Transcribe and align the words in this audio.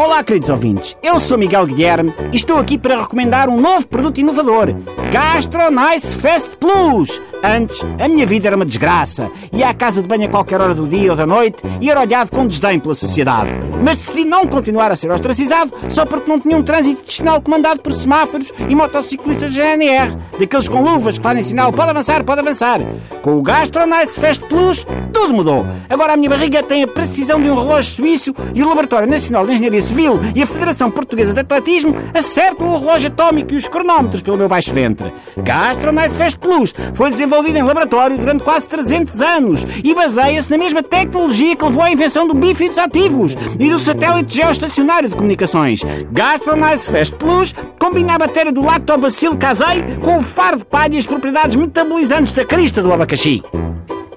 Olá, 0.00 0.24
queridos 0.24 0.48
ouvintes. 0.48 0.96
Eu 1.02 1.20
sou 1.20 1.36
Miguel 1.36 1.66
Guilherme 1.66 2.14
e 2.32 2.36
estou 2.36 2.56
aqui 2.56 2.78
para 2.78 3.02
recomendar 3.02 3.50
um 3.50 3.60
novo 3.60 3.86
produto 3.86 4.18
inovador: 4.18 4.68
Gastronice 5.10 6.14
Fest 6.14 6.50
Plus. 6.60 7.20
Antes, 7.42 7.84
a 7.98 8.06
minha 8.06 8.26
vida 8.26 8.46
era 8.48 8.54
uma 8.54 8.64
desgraça. 8.64 9.28
Ia 9.52 9.70
à 9.70 9.74
casa 9.74 10.02
de 10.02 10.06
banho 10.06 10.26
a 10.26 10.28
qualquer 10.28 10.60
hora 10.60 10.74
do 10.74 10.86
dia 10.86 11.10
ou 11.10 11.16
da 11.16 11.26
noite 11.26 11.62
e 11.80 11.90
era 11.90 12.00
olhado 12.00 12.30
com 12.30 12.46
desdém 12.46 12.78
pela 12.78 12.94
sociedade. 12.94 13.50
Mas 13.82 13.96
decidi 13.96 14.24
não 14.24 14.46
continuar 14.46 14.92
a 14.92 14.96
ser 14.96 15.10
ostracizado 15.10 15.72
só 15.88 16.06
porque 16.06 16.30
não 16.30 16.38
tinha 16.38 16.56
um 16.56 16.62
trânsito 16.62 17.00
intestinal 17.00 17.40
comandado 17.40 17.80
por 17.80 17.92
semáforos 17.92 18.52
e 18.68 18.74
motociclistas 18.74 19.52
GNR, 19.52 20.16
daqueles 20.38 20.68
com 20.68 20.82
luvas 20.82 21.16
que 21.18 21.24
fazem 21.24 21.42
sinal 21.42 21.72
pode 21.72 21.90
avançar, 21.90 22.22
pode 22.22 22.40
avançar. 22.40 22.80
Com 23.22 23.36
o 23.36 23.42
Gastronice 23.42 24.20
Fest 24.20 24.42
Plus, 24.42 24.86
tudo 25.12 25.34
mudou. 25.34 25.66
Agora 25.88 26.12
a 26.12 26.16
minha 26.16 26.30
barriga 26.30 26.62
tem 26.62 26.82
a 26.82 26.88
precisão 26.88 27.40
de 27.40 27.50
um 27.50 27.54
relógio 27.54 27.90
suíço 27.90 28.34
e 28.54 28.62
o 28.62 28.68
Laboratório 28.68 29.08
Nacional 29.08 29.46
de 29.46 29.54
Engenharia 29.54 29.80
Civil 29.80 30.20
e 30.34 30.42
a 30.42 30.46
Federação 30.46 30.90
Portuguesa 30.90 31.32
de 31.32 31.40
Atletismo 31.40 31.96
acertam 32.14 32.68
o 32.68 32.78
relógio 32.78 33.08
atómico 33.08 33.54
e 33.54 33.56
os 33.56 33.66
cronómetros 33.66 34.22
pelo 34.22 34.36
meu 34.36 34.48
baixo 34.48 34.72
ventre. 34.72 34.99
Gastronice 35.38 36.16
Fest 36.16 36.38
Plus 36.38 36.74
foi 36.94 37.10
desenvolvido 37.10 37.56
em 37.56 37.62
laboratório 37.62 38.18
durante 38.18 38.44
quase 38.44 38.66
300 38.66 39.20
anos 39.20 39.66
e 39.82 39.94
baseia-se 39.94 40.50
na 40.50 40.58
mesma 40.58 40.82
tecnologia 40.82 41.56
que 41.56 41.64
levou 41.64 41.82
à 41.82 41.90
invenção 41.90 42.26
do 42.26 42.34
bífidos 42.34 42.78
ativos 42.78 43.36
e 43.58 43.70
do 43.70 43.78
satélite 43.78 44.34
geoestacionário 44.34 45.08
de 45.08 45.16
comunicações. 45.16 45.82
Gastronice 46.10 46.90
Fest 46.90 47.14
Plus 47.14 47.54
combina 47.78 48.14
a 48.14 48.18
bactéria 48.18 48.52
do 48.52 48.62
lactobacilo 48.62 49.36
casei 49.36 49.82
com 50.00 50.18
o 50.18 50.22
faro 50.22 50.58
de 50.58 50.64
palha 50.64 50.94
e 50.94 50.98
as 50.98 51.06
propriedades 51.06 51.56
metabolizantes 51.56 52.32
da 52.32 52.44
crista 52.44 52.82
do 52.82 52.92
abacaxi. 52.92 53.42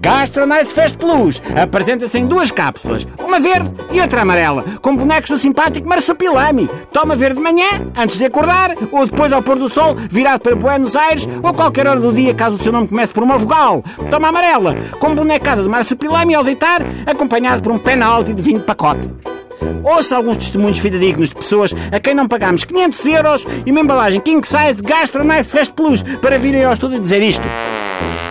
Gastronice 0.04 0.74
Fest 0.74 0.98
Plus 0.98 1.42
apresenta-se 1.56 2.20
em 2.20 2.26
duas 2.26 2.52
cápsulas, 2.52 3.08
uma 3.24 3.40
verde 3.40 3.72
e 3.90 4.02
outra 4.02 4.22
amarela, 4.22 4.66
com 4.82 4.98
bonecos 4.98 5.30
do 5.30 5.38
simpático 5.38 5.88
Marsupilami. 5.88 6.70
Toma 6.92 7.16
verde 7.16 7.38
de 7.38 7.42
manhã, 7.42 7.66
antes 7.96 8.18
de 8.18 8.26
acordar, 8.26 8.76
ou 8.92 9.06
depois 9.06 9.32
ao 9.32 9.42
pôr 9.42 9.58
do 9.58 9.70
sol, 9.70 9.96
virado 9.96 10.42
para 10.42 10.58
Buenos 10.58 10.98
Aires, 10.98 11.26
ou 11.42 11.54
qualquer 11.54 11.88
hora 11.88 12.02
do 12.02 12.12
dia, 12.12 12.34
caso 12.34 12.58
o 12.58 12.60
seu 12.60 12.74
nome 12.74 12.90
comece 12.90 13.14
por 13.14 13.24
uma 13.24 13.38
vogal. 13.38 13.82
Toma 14.12 14.28
amarela, 14.28 14.76
com 15.00 15.16
bonecada 15.16 15.64
de 15.64 15.70
Marsupilami 15.70 16.36
ao 16.36 16.44
deitar, 16.44 16.82
acompanhado 17.06 17.62
por 17.62 17.72
um 17.72 17.78
penalti 17.78 18.34
de 18.34 18.42
vinho 18.42 18.60
de 18.60 18.66
pacote. 18.66 19.10
Ouça 19.86 20.18
alguns 20.18 20.36
testemunhos 20.36 20.80
fidedignos 20.80 21.30
de 21.30 21.36
pessoas 21.36 21.74
a 21.94 22.00
quem 22.02 22.14
não 22.14 22.28
pagámos 22.28 22.66
500 22.66 23.06
euros 23.06 23.46
e 23.66 23.72
uma 23.72 23.80
embalagem 23.80 24.20
king 24.20 24.46
size 24.46 24.76
de 24.76 24.82
Gastronice 24.82 25.50
Fest 25.50 25.72
Plus 25.72 26.04
para 26.22 26.38
virem 26.38 26.66
ao 26.66 26.74
estúdio 26.74 27.00
dizer 27.00 27.22
isto. 27.22 27.48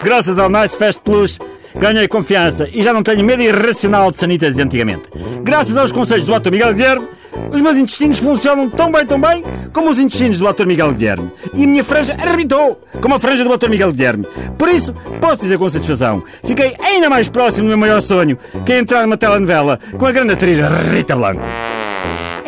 Graças 0.02 0.38
ao 0.38 0.50
Nice 0.50 0.76
Fest 0.76 0.98
Plus, 1.04 1.38
ganhei 1.78 2.08
confiança 2.08 2.68
e 2.72 2.82
já 2.82 2.92
não 2.92 3.02
tenho 3.02 3.24
medo 3.24 3.42
irracional 3.42 4.10
de 4.10 4.18
sanitas 4.18 4.54
de 4.54 4.62
antigamente. 4.62 5.02
Graças 5.42 5.76
aos 5.76 5.92
conselhos 5.92 6.24
do 6.24 6.38
Dr. 6.38 6.50
Miguel 6.50 6.74
Guilherme, 6.74 7.06
os 7.50 7.60
meus 7.60 7.76
intestinos 7.76 8.18
funcionam 8.18 8.68
tão 8.68 8.90
bem, 8.90 9.06
tão 9.06 9.20
bem, 9.20 9.42
como 9.72 9.90
os 9.90 9.98
intestinos 9.98 10.38
do 10.38 10.52
Dr. 10.52 10.66
Miguel 10.66 10.92
Guilherme. 10.92 11.30
E 11.54 11.64
a 11.64 11.66
minha 11.66 11.84
franja 11.84 12.14
arrebitou, 12.14 12.80
como 13.00 13.14
a 13.14 13.18
franja 13.18 13.44
do 13.44 13.56
Dr. 13.56 13.68
Miguel 13.68 13.92
Guilherme. 13.92 14.26
Por 14.58 14.68
isso, 14.68 14.94
posso 15.20 15.42
dizer 15.42 15.58
com 15.58 15.68
satisfação, 15.68 16.22
fiquei 16.44 16.74
ainda 16.80 17.08
mais 17.08 17.28
próximo 17.28 17.64
do 17.64 17.68
meu 17.68 17.78
maior 17.78 18.00
sonho, 18.00 18.38
que 18.64 18.72
é 18.72 18.78
entrar 18.78 19.02
numa 19.02 19.16
telenovela 19.16 19.78
com 19.96 20.06
a 20.06 20.12
grande 20.12 20.32
atriz 20.32 20.58
Rita 20.92 21.16
Blanco. 21.16 21.42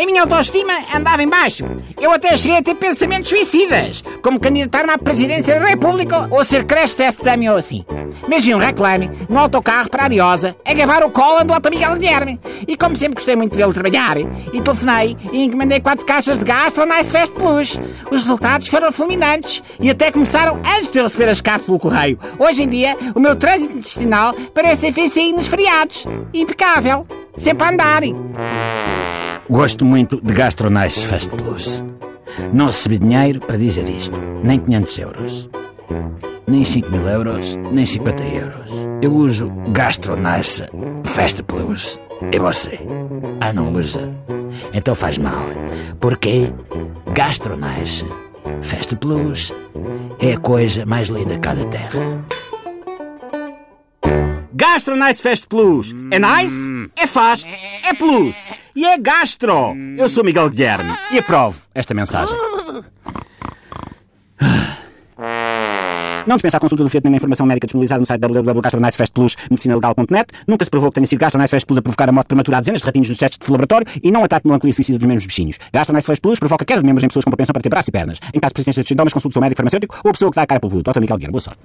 A 0.05 0.07
minha 0.07 0.21
autoestima 0.21 0.75
andava 0.95 1.23
em 1.23 1.29
baixo. 1.29 1.65
Eu 1.99 2.13
até 2.13 2.37
cheguei 2.37 2.59
a 2.59 2.63
ter 2.63 2.75
pensamentos 2.75 3.31
suicidas, 3.31 4.05
como 4.21 4.39
candidatar-me 4.39 4.93
à 4.93 4.99
presidência 4.99 5.59
da 5.59 5.67
República 5.67 6.29
ou 6.31 6.45
ser 6.45 6.67
crash 6.67 6.93
test 6.93 7.23
dummy 7.25 7.49
ou 7.49 7.57
assim. 7.57 7.87
Mas 8.29 8.45
vi 8.45 8.55
um 8.55 8.59
reclame 8.59 9.11
no 9.31 9.39
autocarro 9.39 9.89
para 9.89 10.05
Ariosa 10.05 10.55
a 10.63 10.75
gravar 10.75 11.03
o 11.05 11.11
colo 11.11 11.43
do 11.45 11.55
Otto 11.55 11.71
Miguel 11.71 11.95
Guilherme. 11.95 12.39
E 12.69 12.77
como 12.77 12.95
sempre 12.95 13.15
gostei 13.15 13.35
muito 13.35 13.53
de 13.53 13.57
vê-lo 13.57 13.73
trabalhar, 13.73 14.19
e 14.19 14.61
telefonei 14.61 15.17
e 15.33 15.45
encomendei 15.45 15.81
quatro 15.81 16.05
caixas 16.05 16.39
de 16.39 16.45
Gastro 16.45 16.85
Nice 16.85 17.11
Fest 17.11 17.33
Plus. 17.33 17.81
Os 18.11 18.21
resultados 18.21 18.69
foram 18.69 18.93
fulminantes 18.93 19.63
e 19.81 19.89
até 19.89 20.13
começaram 20.13 20.61
antes 20.67 20.91
de 20.91 20.99
eu 20.99 21.05
receber 21.05 21.31
as 21.31 21.41
cápsulas 21.41 21.65
pelo 21.65 21.79
correio. 21.79 22.19
Hoje 22.39 22.65
em 22.65 22.69
dia, 22.69 22.95
o 23.15 23.21
meu 23.21 23.35
trânsito 23.37 23.79
intestinal 23.79 24.35
parece 24.53 24.93
FCI 24.93 25.33
nos 25.33 25.47
feriados. 25.47 26.05
Impecável. 26.35 27.07
Sempre 27.39 27.67
a 27.67 27.71
andar. 27.71 28.03
Gosto 29.49 29.85
muito 29.85 30.21
de 30.23 30.33
Gastronice 30.33 31.07
Fest 31.07 31.29
Plus. 31.31 31.83
Não 32.53 32.67
recebi 32.67 32.99
dinheiro 32.99 33.41
para 33.41 33.59
dizer 33.59 33.87
isto. 33.89 34.19
Nem 34.43 34.59
500 34.59 34.99
euros. 34.99 35.51
Nem 36.47 36.65
5 36.65 36.91
mil 36.91 37.07
euros, 37.07 37.57
nem 37.71 37.85
50 37.85 38.23
euros. 38.25 38.73
Eu 39.03 39.15
uso 39.15 39.51
Gastronice 39.69 40.65
Fest 41.05 41.43
Plus. 41.43 41.99
E 42.33 42.39
você? 42.39 42.81
Ah, 43.41 43.53
não 43.53 43.73
usa? 43.75 44.15
Então 44.73 44.95
faz 44.95 45.19
mal. 45.19 45.47
Porque 46.01 46.51
Gastronice 47.13 48.07
Fest 48.63 48.95
Plus 48.97 49.53
é 50.21 50.33
a 50.33 50.39
coisa 50.39 50.87
mais 50.87 51.09
linda 51.09 51.39
cá 51.39 51.53
da 51.55 51.65
Terra. 51.67 52.25
Gastronice 54.55 55.21
Fest 55.21 55.47
Plus. 55.49 55.93
É 56.13 56.19
nice, 56.21 56.91
é 56.97 57.09
fast, 57.09 57.49
é 57.83 57.93
plus. 57.93 58.53
E 58.77 58.85
é 58.87 58.97
gastro. 58.97 59.75
Eu 59.99 60.09
sou 60.09 60.23
Miguel 60.23 60.49
Guilherme 60.49 60.93
e 61.11 61.19
aprovo 61.19 61.61
esta 61.75 61.93
mensagem. 61.93 62.37
Não 66.27 66.37
dispensa 66.37 66.57
a 66.57 66.61
consulta 66.61 66.85
do 66.85 66.89
feto 66.89 67.05
nem 67.05 67.15
a 67.15 67.17
informação 67.17 67.45
médica 67.45 67.67
disponibilizada 67.67 67.99
no 68.01 68.07
site 68.07 68.21
www.gastronicefestplus 68.21 69.37
medicinalegal.net. 69.51 70.27
Nunca 70.47 70.65
se 70.65 70.71
provou 70.71 70.91
que 70.91 70.95
tenha 70.95 71.07
sido 71.07 71.19
Gastronice 71.19 71.51
Fest 71.51 71.67
Plus 71.67 71.79
a 71.79 71.83
provocar 71.83 72.09
a 72.09 72.13
morte 72.13 72.29
prematura 72.29 72.59
a 72.59 72.61
dezenas 72.61 72.81
de 72.81 72.87
ratinhos 72.87 73.09
nos 73.09 73.19
testes 73.19 73.45
de 73.45 73.51
laboratório 73.51 73.87
e 74.03 74.11
não 74.13 74.23
ataque 74.23 74.45
de 74.45 74.49
melancolia 74.49 74.73
suicida 74.73 74.99
dos 74.99 75.07
mesmos 75.07 75.27
bichinhos. 75.27 75.59
Gastronice 75.73 76.07
Fest 76.07 76.23
Plus 76.23 76.39
provoca 76.39 76.65
queda 76.65 76.81
de 76.81 76.87
membros 76.87 77.03
em 77.03 77.09
pessoas 77.09 77.25
com 77.25 77.31
propensão 77.31 77.53
para 77.53 77.63
ter 77.63 77.69
braços 77.69 77.89
e 77.89 77.93
pernas. 77.93 78.19
Em 78.33 78.39
caso 78.39 78.51
de 78.51 78.55
persistência 78.55 78.83
de 78.85 78.89
sintomas, 78.89 79.13
consulte 79.13 79.33
o 79.33 79.35
seu 79.35 79.43
médico 79.43 79.57
farmacêutico 79.57 79.99
ou 80.05 80.11
a 80.11 80.13
pessoa 80.13 80.31
que 80.31 80.37
dá 80.37 80.43
a 80.43 80.47
cara 80.47 80.61
pelo. 80.61 80.81
Dr. 80.83 81.01
Miguel 81.01 81.17
Guilherme, 81.17 81.33
boa 81.33 81.41
sorte. 81.41 81.59